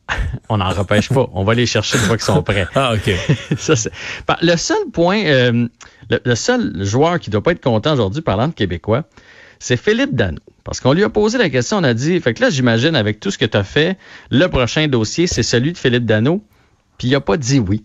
on 0.49 0.59
n'en 0.59 0.71
repêche 0.71 1.09
pas. 1.09 1.29
On 1.33 1.45
va 1.45 1.55
les 1.55 1.67
chercher 1.67 1.99
une 1.99 2.05
fois 2.05 2.17
qu'ils 2.17 2.25
sont 2.25 2.43
prêts. 2.43 2.67
Ah, 2.75 2.95
OK. 2.95 3.11
Ça, 3.59 3.75
le 4.43 4.57
seul 4.57 4.91
point, 4.93 5.25
euh, 5.25 5.69
le, 6.25 6.35
seul 6.35 6.85
joueur 6.85 7.19
qui 7.19 7.31
doit 7.31 7.43
pas 7.43 7.53
être 7.53 7.63
content 7.63 7.93
aujourd'hui 7.93 8.23
parlant 8.23 8.49
de 8.49 8.55
Québécois, 8.55 9.05
c'est 9.59 9.77
Philippe 9.77 10.15
Dano. 10.15 10.41
Parce 10.65 10.81
qu'on 10.81 10.93
lui 10.93 11.05
a 11.05 11.09
posé 11.09 11.39
la 11.39 11.51
question, 11.51 11.79
on 11.79 11.85
a 11.85 11.95
dit, 11.95 12.21
fait 12.21 12.35
que 12.35 12.43
là, 12.43 12.51
j'imagine, 12.51 12.95
avec 12.95 13.21
tout 13.21 13.31
ce 13.31 13.39
que 13.39 13.47
tu 13.47 13.57
as 13.57 13.65
fait, 13.65 13.97
le 14.31 14.47
prochain 14.49 14.87
dossier, 14.87 15.27
c'est 15.27 15.43
celui 15.43 15.73
de 15.73 15.79
Philippe 15.79 16.05
Dano. 16.05 16.45
Puis 16.99 17.09
il 17.09 17.13
n'a 17.13 17.21
pas 17.21 17.37
dit 17.37 17.59
oui. 17.59 17.85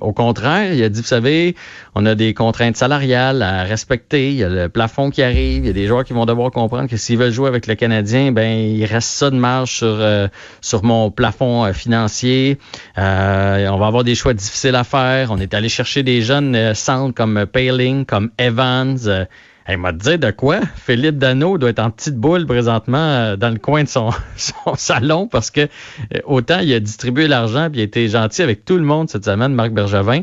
Au 0.00 0.12
contraire, 0.12 0.72
il 0.72 0.82
a 0.82 0.88
dit, 0.88 1.00
vous 1.00 1.06
savez, 1.06 1.54
on 1.94 2.04
a 2.04 2.14
des 2.14 2.34
contraintes 2.34 2.76
salariales 2.76 3.42
à 3.42 3.62
respecter, 3.62 4.30
il 4.30 4.36
y 4.36 4.44
a 4.44 4.48
le 4.48 4.68
plafond 4.68 5.10
qui 5.10 5.22
arrive, 5.22 5.64
il 5.64 5.66
y 5.66 5.70
a 5.70 5.72
des 5.72 5.86
joueurs 5.86 6.04
qui 6.04 6.12
vont 6.12 6.26
devoir 6.26 6.50
comprendre 6.50 6.88
que 6.88 6.96
s'ils 6.96 7.16
veulent 7.16 7.32
jouer 7.32 7.48
avec 7.48 7.66
le 7.66 7.74
Canadien, 7.74 8.32
ben 8.32 8.58
il 8.58 8.84
reste 8.84 9.08
ça 9.08 9.30
de 9.30 9.36
marge 9.36 9.72
sur 9.72 9.86
euh, 9.86 10.28
sur 10.60 10.84
mon 10.84 11.10
plafond 11.10 11.64
euh, 11.64 11.72
financier. 11.72 12.58
Euh, 12.98 13.68
on 13.68 13.78
va 13.78 13.86
avoir 13.86 14.04
des 14.04 14.14
choix 14.14 14.34
difficiles 14.34 14.74
à 14.74 14.84
faire. 14.84 15.30
On 15.30 15.38
est 15.38 15.54
allé 15.54 15.68
chercher 15.68 16.02
des 16.02 16.22
jeunes 16.22 16.74
centres 16.74 17.14
comme 17.14 17.46
Paling, 17.46 18.04
comme 18.04 18.30
Evans. 18.38 19.26
Il 19.68 19.78
m'a 19.78 19.92
dit 19.92 20.18
de 20.18 20.30
quoi? 20.30 20.60
Philippe 20.76 21.16
Dano 21.16 21.56
doit 21.56 21.70
être 21.70 21.78
en 21.78 21.90
petite 21.90 22.16
boule 22.16 22.44
présentement 22.44 22.98
euh, 22.98 23.36
dans 23.36 23.48
le 23.48 23.58
coin 23.58 23.82
de 23.84 23.88
son, 23.88 24.10
salon 24.76 25.26
parce 25.26 25.50
que 25.50 25.62
euh, 25.62 26.20
autant 26.24 26.58
il 26.58 26.72
a 26.74 26.80
distribué 26.80 27.28
l'argent 27.28 27.70
il 27.72 27.80
a 27.80 27.82
été 27.82 28.08
gentil 28.08 28.42
avec 28.42 28.66
tout 28.66 28.76
le 28.76 28.84
monde 28.84 29.08
cette 29.08 29.24
semaine, 29.24 29.54
Marc 29.54 29.70
Bergevin. 29.70 30.20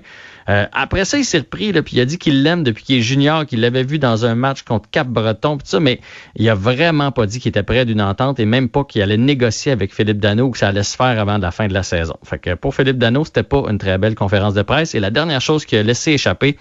Euh, 0.49 0.65
après 0.71 1.05
ça, 1.05 1.17
il 1.17 1.25
s'est 1.25 1.39
repris, 1.39 1.71
puis 1.81 1.97
il 1.97 1.99
a 1.99 2.05
dit 2.05 2.17
qu'il 2.17 2.43
l'aime 2.43 2.63
depuis 2.63 2.83
qu'il 2.83 2.97
est 2.97 3.01
junior, 3.01 3.45
qu'il 3.45 3.61
l'avait 3.61 3.83
vu 3.83 3.99
dans 3.99 4.25
un 4.25 4.35
match 4.35 4.63
contre 4.63 4.89
Cap-Breton, 4.89 5.57
tout 5.57 5.65
ça, 5.65 5.79
mais 5.79 5.99
il 6.35 6.49
a 6.49 6.55
vraiment 6.55 7.11
pas 7.11 7.25
dit 7.25 7.39
qu'il 7.39 7.49
était 7.49 7.63
prêt 7.63 7.85
d'une 7.85 8.01
entente 8.01 8.39
et 8.39 8.45
même 8.45 8.69
pas 8.69 8.83
qu'il 8.83 9.01
allait 9.01 9.17
négocier 9.17 9.71
avec 9.71 9.93
Philippe 9.93 10.19
Dano 10.19 10.45
ou 10.45 10.51
que 10.51 10.57
ça 10.57 10.69
allait 10.69 10.83
se 10.83 10.95
faire 10.95 11.19
avant 11.19 11.37
la 11.37 11.51
fin 11.51 11.67
de 11.67 11.73
la 11.73 11.83
saison. 11.83 12.15
Fait 12.23 12.39
que 12.39 12.55
pour 12.55 12.75
Philippe 12.75 12.97
Dano, 12.97 13.25
c'était 13.25 13.43
pas 13.43 13.63
une 13.69 13.77
très 13.77 13.97
belle 13.97 14.15
conférence 14.15 14.53
de 14.53 14.61
presse. 14.61 14.95
Et 14.95 14.99
la 14.99 15.11
dernière 15.11 15.41
chose 15.41 15.65
qu'il 15.65 15.77
a 15.77 15.83
laissé 15.83 16.11
échapper, 16.11 16.57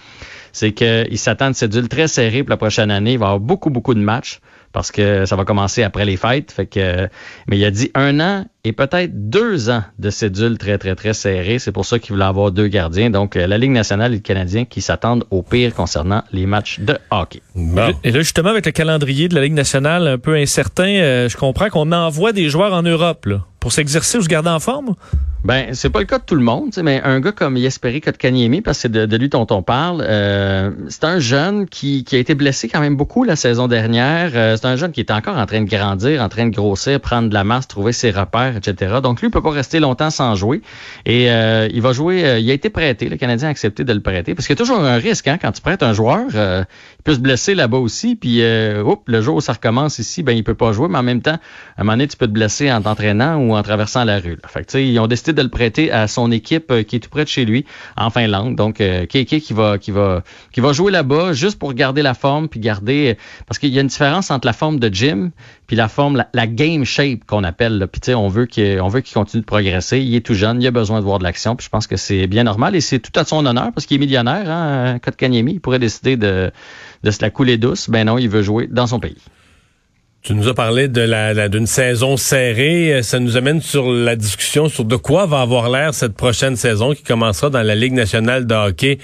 c'est 0.51 0.73
qu'il 0.73 1.17
s'attend 1.17 1.45
à 1.45 1.47
une 1.49 1.53
cédule 1.53 1.87
très 1.87 2.07
serrée 2.07 2.43
pour 2.43 2.49
la 2.49 2.57
prochaine 2.57 2.91
année. 2.91 3.13
Il 3.13 3.19
va 3.19 3.27
avoir 3.27 3.39
beaucoup, 3.39 3.69
beaucoup 3.69 3.93
de 3.93 3.99
matchs 3.99 4.39
parce 4.73 4.91
que 4.91 5.25
ça 5.25 5.35
va 5.35 5.45
commencer 5.45 5.83
après 5.83 6.05
les 6.05 6.17
fêtes. 6.17 6.51
Fait 6.51 6.65
que, 6.65 7.07
mais 7.47 7.57
il 7.57 7.65
a 7.65 7.71
dit 7.71 7.91
un 7.93 8.19
an 8.19 8.45
et 8.63 8.73
peut-être 8.73 9.29
deux 9.29 9.69
ans 9.69 9.83
de 9.99 10.09
cédule 10.09 10.57
très, 10.57 10.77
très, 10.77 10.95
très 10.95 11.13
serrée. 11.13 11.59
C'est 11.59 11.71
pour 11.71 11.85
ça 11.85 11.99
qu'il 11.99 12.13
voulait 12.13 12.25
avoir 12.25 12.51
deux 12.51 12.67
gardiens. 12.67 13.09
Donc, 13.09 13.35
euh, 13.35 13.47
la 13.47 13.57
Ligue 13.57 13.71
nationale 13.71 14.13
et 14.13 14.17
le 14.17 14.21
Canadien 14.21 14.65
qui 14.65 14.81
s'attendent 14.81 15.25
au 15.31 15.41
pire 15.41 15.73
concernant 15.73 16.23
les 16.31 16.45
matchs 16.45 16.79
de 16.79 16.97
hockey. 17.09 17.41
Et 18.03 18.11
là, 18.11 18.19
justement, 18.19 18.49
avec 18.49 18.65
le 18.65 18.71
calendrier 18.71 19.27
de 19.27 19.35
la 19.35 19.41
Ligue 19.41 19.53
nationale 19.53 20.07
un 20.07 20.17
peu 20.17 20.35
incertain, 20.35 20.95
euh, 20.95 21.29
je 21.29 21.37
comprends 21.37 21.69
qu'on 21.69 21.91
envoie 21.91 22.33
des 22.33 22.49
joueurs 22.49 22.73
en 22.73 22.83
Europe 22.83 23.25
là, 23.25 23.45
pour 23.59 23.71
s'exercer 23.71 24.17
ou 24.17 24.21
se 24.21 24.27
garder 24.27 24.49
en 24.49 24.59
forme? 24.59 24.95
Ben, 25.43 25.73
c'est 25.73 25.89
pas 25.89 25.99
le 25.99 26.05
cas 26.05 26.19
de 26.19 26.23
tout 26.23 26.35
le 26.35 26.43
monde, 26.43 26.69
mais 26.83 27.01
un 27.03 27.19
gars 27.19 27.31
comme 27.31 27.57
Yesperi 27.57 27.99
Kotkaniemi, 27.99 28.61
parce 28.61 28.77
que 28.77 28.81
c'est 28.83 28.91
de, 28.91 29.17
lui 29.17 29.27
dont 29.27 29.47
on 29.49 29.63
parle, 29.63 30.05
euh, 30.07 30.69
c'est 30.89 31.03
un 31.03 31.17
jeune 31.17 31.67
qui, 31.67 32.03
qui, 32.03 32.15
a 32.15 32.19
été 32.19 32.35
blessé 32.35 32.69
quand 32.69 32.79
même 32.79 32.95
beaucoup 32.95 33.23
la 33.23 33.35
saison 33.35 33.67
dernière. 33.67 34.33
Euh, 34.35 34.55
c'est 34.55 34.67
un 34.67 34.75
jeune 34.75 34.91
qui 34.91 34.99
est 34.99 35.09
encore 35.09 35.37
en 35.37 35.45
train 35.47 35.61
de 35.61 35.69
grandir, 35.69 36.21
en 36.21 36.29
train 36.29 36.45
de 36.45 36.55
grossir, 36.55 36.99
prendre 36.99 37.27
de 37.27 37.33
la 37.33 37.43
masse, 37.43 37.67
trouver 37.67 37.91
ses 37.91 38.11
repères, 38.11 38.55
etc. 38.55 38.99
Donc 39.01 39.19
lui, 39.21 39.29
il 39.29 39.31
peut 39.31 39.41
pas 39.41 39.49
rester 39.49 39.79
longtemps 39.79 40.11
sans 40.11 40.35
jouer. 40.35 40.61
Et 41.07 41.31
euh, 41.31 41.67
il 41.73 41.81
va 41.81 41.91
jouer, 41.91 42.39
il 42.39 42.51
a 42.51 42.53
été 42.53 42.69
prêté, 42.69 43.09
le 43.09 43.17
Canadien 43.17 43.47
a 43.47 43.51
accepté 43.51 43.83
de 43.83 43.93
le 43.93 44.01
prêter, 44.01 44.35
parce 44.35 44.45
qu'il 44.45 44.55
y 44.55 44.59
a 44.59 44.63
toujours 44.63 44.79
un 44.79 44.97
risque 44.97 45.27
hein, 45.27 45.39
quand 45.41 45.51
tu 45.51 45.61
prêtes 45.63 45.81
un 45.81 45.93
joueur, 45.93 46.27
il 46.35 47.03
peut 47.03 47.15
se 47.15 47.19
blesser 47.19 47.55
là-bas 47.55 47.79
aussi, 47.79 48.15
puis 48.15 48.43
oups, 48.85 49.01
le 49.07 49.21
jour 49.21 49.37
où 49.37 49.41
ça 49.41 49.53
recommence 49.53 49.97
ici, 49.97 50.21
ben 50.21 50.33
il 50.37 50.43
peut 50.43 50.53
pas 50.53 50.71
jouer, 50.71 50.87
mais 50.87 50.99
en 50.99 51.03
même 51.03 51.23
temps, 51.23 51.39
à 51.77 51.81
un 51.81 51.83
moment 51.83 51.93
donné, 51.93 52.07
tu 52.07 52.15
peux 52.17 52.27
te 52.27 52.31
blesser 52.31 52.71
en 52.71 52.83
t'entraînant 52.83 53.37
ou 53.37 53.55
en 53.55 53.63
traversant 53.63 54.03
la 54.03 54.19
rue. 54.19 54.37
Fait 54.47 54.63
que, 54.63 54.77
ils 54.77 54.99
ont 54.99 55.07
décidé 55.07 55.30
de 55.33 55.41
le 55.41 55.49
prêter 55.49 55.91
à 55.91 56.07
son 56.07 56.31
équipe 56.31 56.71
euh, 56.71 56.83
qui 56.83 56.97
est 56.97 56.99
tout 56.99 57.09
près 57.09 57.23
de 57.23 57.29
chez 57.29 57.45
lui 57.45 57.65
en 57.97 58.09
Finlande. 58.09 58.55
Donc 58.55 58.81
euh, 58.81 59.05
Keke 59.05 59.39
qui 59.39 59.53
va 59.53 59.77
qui 59.77 59.91
va 59.91 60.23
qui 60.51 60.61
va 60.61 60.73
jouer 60.73 60.91
là-bas 60.91 61.33
juste 61.33 61.59
pour 61.59 61.73
garder 61.73 62.01
la 62.01 62.13
forme 62.13 62.47
puis 62.47 62.59
garder 62.59 63.17
parce 63.47 63.59
qu'il 63.59 63.69
y 63.69 63.77
a 63.77 63.81
une 63.81 63.87
différence 63.87 64.31
entre 64.31 64.45
la 64.45 64.53
forme 64.53 64.79
de 64.79 64.93
gym 64.93 65.31
puis 65.67 65.75
la 65.75 65.87
forme 65.87 66.23
la, 66.33 66.47
game 66.47 66.83
shape 66.83 67.25
qu'on 67.25 67.43
appelle. 67.43 67.77
Là. 67.77 67.87
Puis 67.87 68.13
on 68.13 68.27
veut 68.27 68.45
qu'il 68.45 68.81
on 68.81 68.87
veut 68.87 69.01
qu'il 69.01 69.13
continue 69.13 69.41
de 69.41 69.45
progresser. 69.45 69.99
Il 69.99 70.15
est 70.15 70.25
tout 70.25 70.33
jeune, 70.33 70.61
il 70.61 70.67
a 70.67 70.71
besoin 70.71 70.99
de 70.99 71.05
voir 71.05 71.19
de 71.19 71.23
l'action. 71.23 71.55
Puis 71.55 71.65
je 71.65 71.69
pense 71.69 71.87
que 71.87 71.95
c'est 71.95 72.27
bien 72.27 72.43
normal 72.43 72.75
et 72.75 72.81
c'est 72.81 72.99
tout 72.99 73.17
à 73.19 73.23
son 73.23 73.45
honneur 73.45 73.71
parce 73.73 73.85
qu'il 73.85 73.95
est 73.95 74.05
millionnaire. 74.05 74.49
Hein, 74.49 74.99
Kotkaniemi, 74.99 75.53
il 75.53 75.59
pourrait 75.61 75.79
décider 75.79 76.17
de 76.17 76.51
de 77.03 77.11
se 77.11 77.21
la 77.21 77.29
couler 77.29 77.57
douce. 77.57 77.89
Ben 77.89 78.05
non, 78.05 78.17
il 78.17 78.29
veut 78.29 78.41
jouer 78.41 78.67
dans 78.69 78.87
son 78.87 78.99
pays. 78.99 79.17
Tu 80.23 80.35
nous 80.35 80.47
as 80.47 80.53
parlé 80.53 80.87
de 80.87 81.01
la, 81.01 81.49
d'une 81.49 81.65
saison 81.65 82.15
serrée. 82.15 83.01
Ça 83.01 83.19
nous 83.19 83.37
amène 83.37 83.59
sur 83.59 83.91
la 83.91 84.15
discussion 84.15 84.69
sur 84.69 84.85
de 84.85 84.95
quoi 84.95 85.25
va 85.25 85.41
avoir 85.41 85.67
l'air 85.67 85.95
cette 85.95 86.13
prochaine 86.13 86.55
saison 86.55 86.93
qui 86.93 87.01
commencera 87.01 87.49
dans 87.49 87.63
la 87.63 87.73
Ligue 87.73 87.93
nationale 87.93 88.45
de 88.45 88.53
hockey 88.53 88.99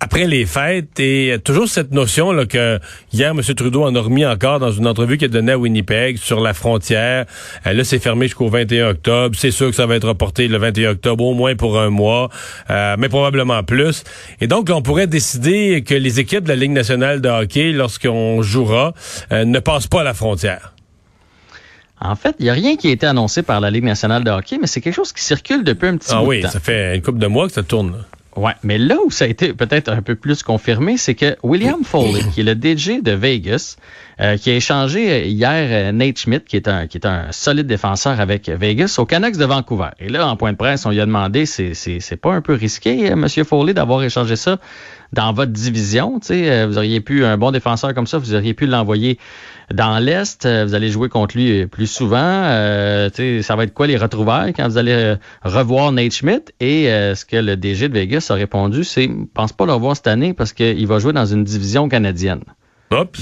après 0.00 0.26
les 0.26 0.44
fêtes 0.44 1.00
et 1.00 1.36
toujours 1.42 1.68
cette 1.68 1.92
notion 1.92 2.30
là 2.30 2.44
que 2.44 2.78
hier 3.12 3.30
M. 3.30 3.40
Trudeau 3.40 3.84
en 3.84 3.94
a 3.94 4.00
remis 4.00 4.26
encore 4.26 4.60
dans 4.60 4.70
une 4.70 4.86
entrevue 4.86 5.16
qu'il 5.16 5.26
a 5.26 5.28
donnée 5.28 5.52
à 5.52 5.58
Winnipeg 5.58 6.18
sur 6.18 6.40
la 6.40 6.52
frontière. 6.52 7.24
Euh, 7.66 7.72
là, 7.72 7.84
c'est 7.84 7.98
fermé 7.98 8.26
jusqu'au 8.26 8.48
21 8.48 8.90
octobre. 8.90 9.36
C'est 9.38 9.50
sûr 9.50 9.70
que 9.70 9.76
ça 9.76 9.86
va 9.86 9.96
être 9.96 10.08
reporté 10.08 10.48
le 10.48 10.58
21 10.58 10.90
octobre 10.90 11.24
au 11.24 11.34
moins 11.34 11.54
pour 11.54 11.78
un 11.78 11.90
mois, 11.90 12.28
euh, 12.70 12.96
mais 12.98 13.08
probablement 13.08 13.62
plus. 13.62 14.04
Et 14.40 14.46
donc, 14.46 14.68
on 14.70 14.82
pourrait 14.82 15.06
décider 15.06 15.82
que 15.82 15.94
les 15.94 16.20
équipes 16.20 16.44
de 16.44 16.48
la 16.48 16.56
Ligue 16.56 16.72
nationale 16.72 17.20
de 17.20 17.28
hockey, 17.28 17.72
lorsqu'on 17.72 18.42
jouera, 18.42 18.92
euh, 19.32 19.44
ne 19.44 19.58
passent 19.60 19.86
pas 19.86 20.02
à 20.02 20.04
la 20.04 20.14
frontière. 20.14 20.72
En 21.98 22.14
fait, 22.14 22.36
il 22.38 22.44
n'y 22.44 22.50
a 22.50 22.52
rien 22.52 22.76
qui 22.76 22.88
a 22.88 22.90
été 22.90 23.06
annoncé 23.06 23.42
par 23.42 23.60
la 23.60 23.70
Ligue 23.70 23.84
nationale 23.84 24.22
de 24.22 24.30
hockey, 24.30 24.58
mais 24.60 24.66
c'est 24.66 24.82
quelque 24.82 24.94
chose 24.94 25.14
qui 25.14 25.24
circule 25.24 25.64
depuis 25.64 25.88
un 25.88 25.96
petit 25.96 26.10
ah 26.12 26.20
bout 26.20 26.26
oui, 26.26 26.38
de 26.38 26.42
temps. 26.42 26.50
ça 26.50 26.60
fait 26.60 26.94
une 26.94 27.00
couple 27.00 27.18
de 27.18 27.26
mois 27.26 27.46
que 27.46 27.54
ça 27.54 27.62
tourne. 27.62 28.04
Ouais, 28.36 28.52
mais 28.62 28.76
là 28.76 28.96
où 29.04 29.10
ça 29.10 29.24
a 29.24 29.28
été 29.28 29.54
peut-être 29.54 29.88
un 29.90 30.02
peu 30.02 30.14
plus 30.14 30.42
confirmé, 30.42 30.98
c'est 30.98 31.14
que 31.14 31.36
William 31.42 31.82
Foley, 31.84 32.20
qui 32.34 32.40
est 32.40 32.44
le 32.44 32.52
DJ 32.52 33.02
de 33.02 33.12
Vegas, 33.12 33.76
euh, 34.20 34.36
qui 34.36 34.50
a 34.50 34.54
échangé 34.54 35.28
hier 35.28 35.92
Nate 35.92 36.18
Schmidt, 36.18 36.44
qui 36.46 36.56
est 36.56 36.68
un 36.68 36.86
qui 36.86 36.98
est 36.98 37.06
un 37.06 37.32
solide 37.32 37.66
défenseur 37.66 38.20
avec 38.20 38.48
Vegas, 38.48 38.96
au 38.98 39.06
Canucks 39.06 39.36
de 39.36 39.44
Vancouver. 39.44 39.90
Et 39.98 40.08
là, 40.08 40.26
en 40.26 40.36
point 40.36 40.52
de 40.52 40.56
presse, 40.56 40.86
on 40.86 40.90
lui 40.90 41.00
a 41.00 41.06
demandé, 41.06 41.46
c'est 41.46 41.74
c'est 41.74 42.16
pas 42.16 42.32
un 42.32 42.40
peu 42.40 42.54
risqué, 42.54 43.14
Monsieur 43.14 43.44
Foley, 43.44 43.74
d'avoir 43.74 44.02
échangé 44.02 44.36
ça 44.36 44.58
dans 45.12 45.32
votre 45.32 45.52
division? 45.52 46.18
sais, 46.20 46.66
vous 46.66 46.78
auriez 46.78 47.00
pu 47.00 47.24
un 47.24 47.36
bon 47.36 47.50
défenseur 47.50 47.94
comme 47.94 48.06
ça, 48.06 48.18
vous 48.18 48.34
auriez 48.34 48.54
pu 48.54 48.66
l'envoyer 48.66 49.18
dans 49.72 49.98
l'Est, 49.98 50.46
euh, 50.46 50.64
vous 50.64 50.74
allez 50.74 50.90
jouer 50.90 51.08
contre 51.08 51.36
lui 51.36 51.66
plus 51.66 51.86
souvent. 51.86 52.16
Euh, 52.20 53.10
ça 53.42 53.56
va 53.56 53.64
être 53.64 53.74
quoi 53.74 53.86
les 53.86 53.96
retrouvailles 53.96 54.52
quand 54.52 54.68
vous 54.68 54.78
allez 54.78 54.92
euh, 54.92 55.16
revoir 55.42 55.92
Nate 55.92 56.12
Schmidt? 56.12 56.52
Et 56.60 56.84
ce 56.86 57.24
que 57.24 57.36
le 57.36 57.56
DG 57.56 57.88
de 57.88 57.94
Vegas 57.94 58.28
a 58.30 58.34
répondu, 58.34 58.84
c'est 58.84 59.10
pense 59.34 59.52
pas 59.52 59.66
le 59.66 59.72
revoir 59.72 59.96
cette 59.96 60.06
année 60.06 60.34
parce 60.34 60.52
qu'il 60.52 60.86
va 60.86 60.98
jouer 60.98 61.12
dans 61.12 61.26
une 61.26 61.44
division 61.44 61.88
canadienne. 61.88 62.42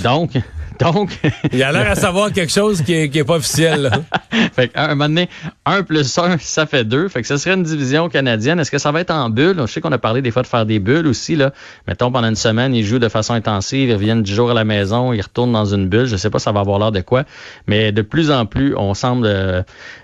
Donc, 0.03 0.33
donc. 0.81 1.19
Il 1.53 1.63
a 1.63 1.73
l'air 1.73 1.91
à 1.91 1.95
savoir 1.95 2.33
quelque 2.33 2.53
chose 2.53 2.83
qui 2.83 2.95
est, 2.95 3.09
qui 3.09 3.19
est 3.19 3.25
pas 3.25 3.37
officiel. 3.37 3.91
fait 4.55 4.69
qu'à 4.69 4.85
un 4.85 4.89
moment 4.89 5.09
donné, 5.09 5.29
un 5.65 5.83
plus 5.83 6.19
un, 6.19 6.37
ça 6.39 6.67
fait 6.67 6.85
deux. 6.85 7.09
Fait 7.09 7.23
que 7.23 7.29
ce 7.29 7.37
serait 7.37 7.55
une 7.55 7.63
division 7.63 8.09
canadienne. 8.09 8.59
Est-ce 8.61 8.71
que 8.71 8.79
ça 8.79 8.93
va 8.93 9.01
être 9.01 9.11
en 9.11 9.31
bulle? 9.31 9.57
Je 9.61 9.67
sais 9.67 9.81
qu'on 9.81 9.93
a 9.93 9.99
parlé 9.99 10.23
des 10.23 10.31
fois 10.31 10.43
de 10.43 10.47
faire 10.47 10.67
des 10.67 10.79
bulles 10.79 11.07
aussi, 11.07 11.37
là. 11.37 11.53
Mettons, 11.87 12.11
pendant 12.11 12.29
une 12.29 12.37
semaine, 12.37 12.75
ils 12.75 12.85
jouent 12.85 12.99
de 12.99 13.09
façon 13.09 13.35
intensive, 13.35 13.89
ils 13.89 13.95
reviennent 13.95 14.23
du 14.23 14.35
jour 14.35 14.51
à 14.51 14.55
la 14.55 14.65
maison, 14.65 15.13
ils 15.13 15.23
retournent 15.23 15.53
dans 15.53 15.67
une 15.67 15.89
bulle. 15.89 16.07
Je 16.07 16.17
sais 16.17 16.31
pas 16.31 16.39
ça 16.39 16.53
va 16.53 16.61
avoir 16.61 16.79
l'air 16.79 16.93
de 16.93 17.01
quoi. 17.01 17.25
Mais 17.67 17.93
de 17.93 18.03
plus 18.03 18.31
en 18.31 18.47
plus, 18.47 18.75
on 18.77 18.95
semble 18.95 19.27
euh, 19.27 19.63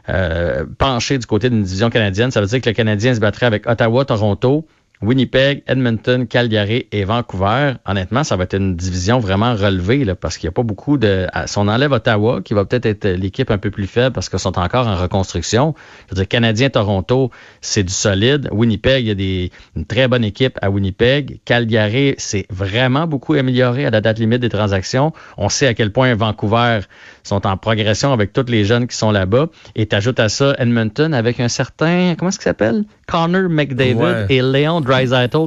euh 0.09 0.65
pencher 0.79 1.19
du 1.19 1.27
côté 1.27 1.51
d'une 1.51 1.63
division 1.63 1.91
canadienne. 1.91 2.31
Ça 2.31 2.41
veut 2.41 2.47
dire 2.47 2.61
que 2.61 2.69
le 2.69 2.75
Canadien 2.75 3.15
se 3.15 3.21
battrait 3.21 3.47
avec 3.47 3.69
Ottawa, 3.69 4.05
Toronto, 4.05 4.67
Winnipeg, 5.03 5.63
Edmonton, 5.67 6.27
Calgary 6.27 6.87
et 6.93 7.05
Vancouver, 7.05 7.73
honnêtement, 7.87 8.23
ça 8.23 8.37
va 8.37 8.45
être 8.45 8.55
une 8.55 8.77
division 8.77 9.19
vraiment 9.19 9.55
relevée 9.55 10.05
là, 10.05 10.15
parce 10.15 10.37
qu'il 10.37 10.47
n'y 10.47 10.51
a 10.51 10.53
pas 10.53 10.63
beaucoup 10.63 10.99
de. 10.99 11.27
Si 11.47 11.57
on 11.57 11.69
enlève 11.69 11.93
Ottawa, 11.93 12.43
qui 12.43 12.53
va 12.53 12.67
peut-être 12.67 12.85
être, 12.85 13.09
l'équipe 13.09 13.51
un 13.51 13.57
peu 13.57 13.71
plus 13.71 13.87
faible 13.87 14.13
parce 14.13 14.29
qu'ils 14.29 14.39
sont 14.39 14.59
encore 14.59 14.87
en 14.87 14.97
reconstruction. 14.97 15.75
Je 16.09 16.15
veux 16.15 16.17
dire, 16.17 16.29
Canadien, 16.29 16.69
Toronto, 16.69 17.31
c'est 17.63 17.83
du 17.83 17.93
solide. 17.93 18.49
Winnipeg, 18.53 19.05
il 19.05 19.09
y 19.09 19.11
a 19.11 19.15
des, 19.15 19.51
une 19.75 19.87
très 19.87 20.07
bonne 20.07 20.25
équipe 20.25 20.59
à 20.61 20.71
Winnipeg. 20.71 21.41
Calgary, 21.47 22.15
c'est 22.19 22.47
vraiment 22.51 23.07
beaucoup 23.07 23.33
amélioré 23.35 23.87
à 23.87 23.91
la 23.91 24.03
date 24.03 24.19
limite 24.19 24.41
des 24.41 24.51
transactions. 24.51 25.15
On 25.39 25.49
sait 25.49 25.67
à 25.67 25.73
quel 25.73 25.93
point 25.93 26.15
Vancouver 26.15 26.81
sont 27.23 27.47
en 27.47 27.57
progression 27.57 28.13
avec 28.13 28.35
tous 28.35 28.47
les 28.49 28.65
jeunes 28.65 28.87
qui 28.87 28.97
sont 28.97 29.13
là-bas. 29.13 29.47
Et 29.77 29.87
tu 29.87 29.97
ajoutes 29.97 30.21
à 30.21 30.29
ça 30.29 30.55
Edmonton 30.59 31.15
avec 31.15 31.41
un 31.41 31.49
certain, 31.49 32.15
comment 32.19 32.29
est-ce 32.29 32.39
qu'il 32.39 32.45
s'appelle? 32.45 32.85
Connor 33.07 33.49
McDavid 33.49 34.27
et 34.29 34.43
Léon 34.43 34.81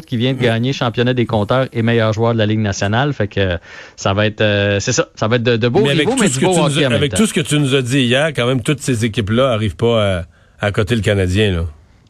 Qui 0.05 0.17
vient 0.17 0.33
de 0.33 0.41
gagner 0.41 0.73
championnat 0.73 1.13
des 1.13 1.25
compteurs 1.25 1.67
et 1.73 1.81
meilleur 1.81 2.13
joueur 2.13 2.33
de 2.33 2.37
la 2.37 2.45
Ligue 2.45 2.59
nationale. 2.59 3.13
Fait 3.13 3.27
que 3.27 3.57
ça 3.95 4.13
va 4.13 4.25
être, 4.25 4.41
euh, 4.41 4.79
c'est 4.79 4.91
ça, 4.91 5.07
ça 5.15 5.27
va 5.27 5.37
être 5.37 5.43
de, 5.43 5.57
de 5.57 5.67
beaux 5.67 5.81
mais 5.81 5.91
avec 5.91 6.07
mais 6.19 6.29
du 6.29 6.39
beau 6.39 6.57
hockey 6.57 6.85
Avec 6.85 7.13
tout 7.13 7.25
ce 7.25 7.33
que 7.33 7.41
tu 7.41 7.59
nous 7.59 7.75
as 7.75 7.81
dit 7.81 8.01
hier, 8.01 8.27
quand 8.35 8.47
même, 8.47 8.61
toutes 8.61 8.81
ces 8.81 9.05
équipes-là 9.05 9.51
arrivent 9.51 9.75
pas 9.75 10.17
à, 10.19 10.23
à 10.59 10.71
côté 10.71 10.95
le 10.95 11.01
Canadien, 11.01 11.51
là. 11.51 11.65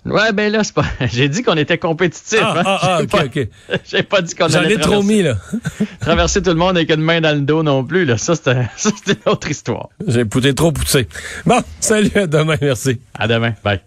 Ouais, 0.06 0.34
ben 0.34 0.52
là, 0.52 0.64
c'est 0.64 0.74
pas. 0.74 0.86
J'ai 1.14 1.30
dit 1.30 1.44
qu'on 1.44 1.56
était 1.56 1.78
compétitif. 1.78 2.40
Ah, 2.42 2.56
hein? 2.58 2.64
ah, 2.66 2.80
ah 2.82 3.02
ok, 3.04 3.26
ok. 3.26 3.48
J'ai 3.86 4.04
pas 4.04 4.22
dit 4.22 4.36
qu'on 4.36 4.46
allait. 4.46 4.76
J'en 4.76 4.76
ai 4.76 4.78
trop 4.78 5.02
mis, 5.02 5.22
là. 5.22 5.38
traverser 6.02 6.42
tout 6.42 6.50
le 6.50 6.58
monde 6.58 6.76
avec 6.76 6.92
une 6.92 7.02
main 7.02 7.22
dans 7.22 7.34
le 7.36 7.42
dos 7.42 7.64
non 7.64 7.84
plus, 7.84 8.06
là. 8.06 8.18
Ça, 8.18 8.36
c'était 8.36 8.54
une 8.54 9.32
autre 9.32 9.50
histoire. 9.50 9.90
J'ai 10.06 10.26
poussé 10.26 10.54
trop 10.54 10.72
poussé. 10.72 11.08
Bon, 11.46 11.62
salut, 11.80 12.12
à 12.16 12.28
demain, 12.28 12.58
merci. 12.62 13.00
À 13.18 13.28
demain. 13.28 13.54
Bye. 13.64 13.80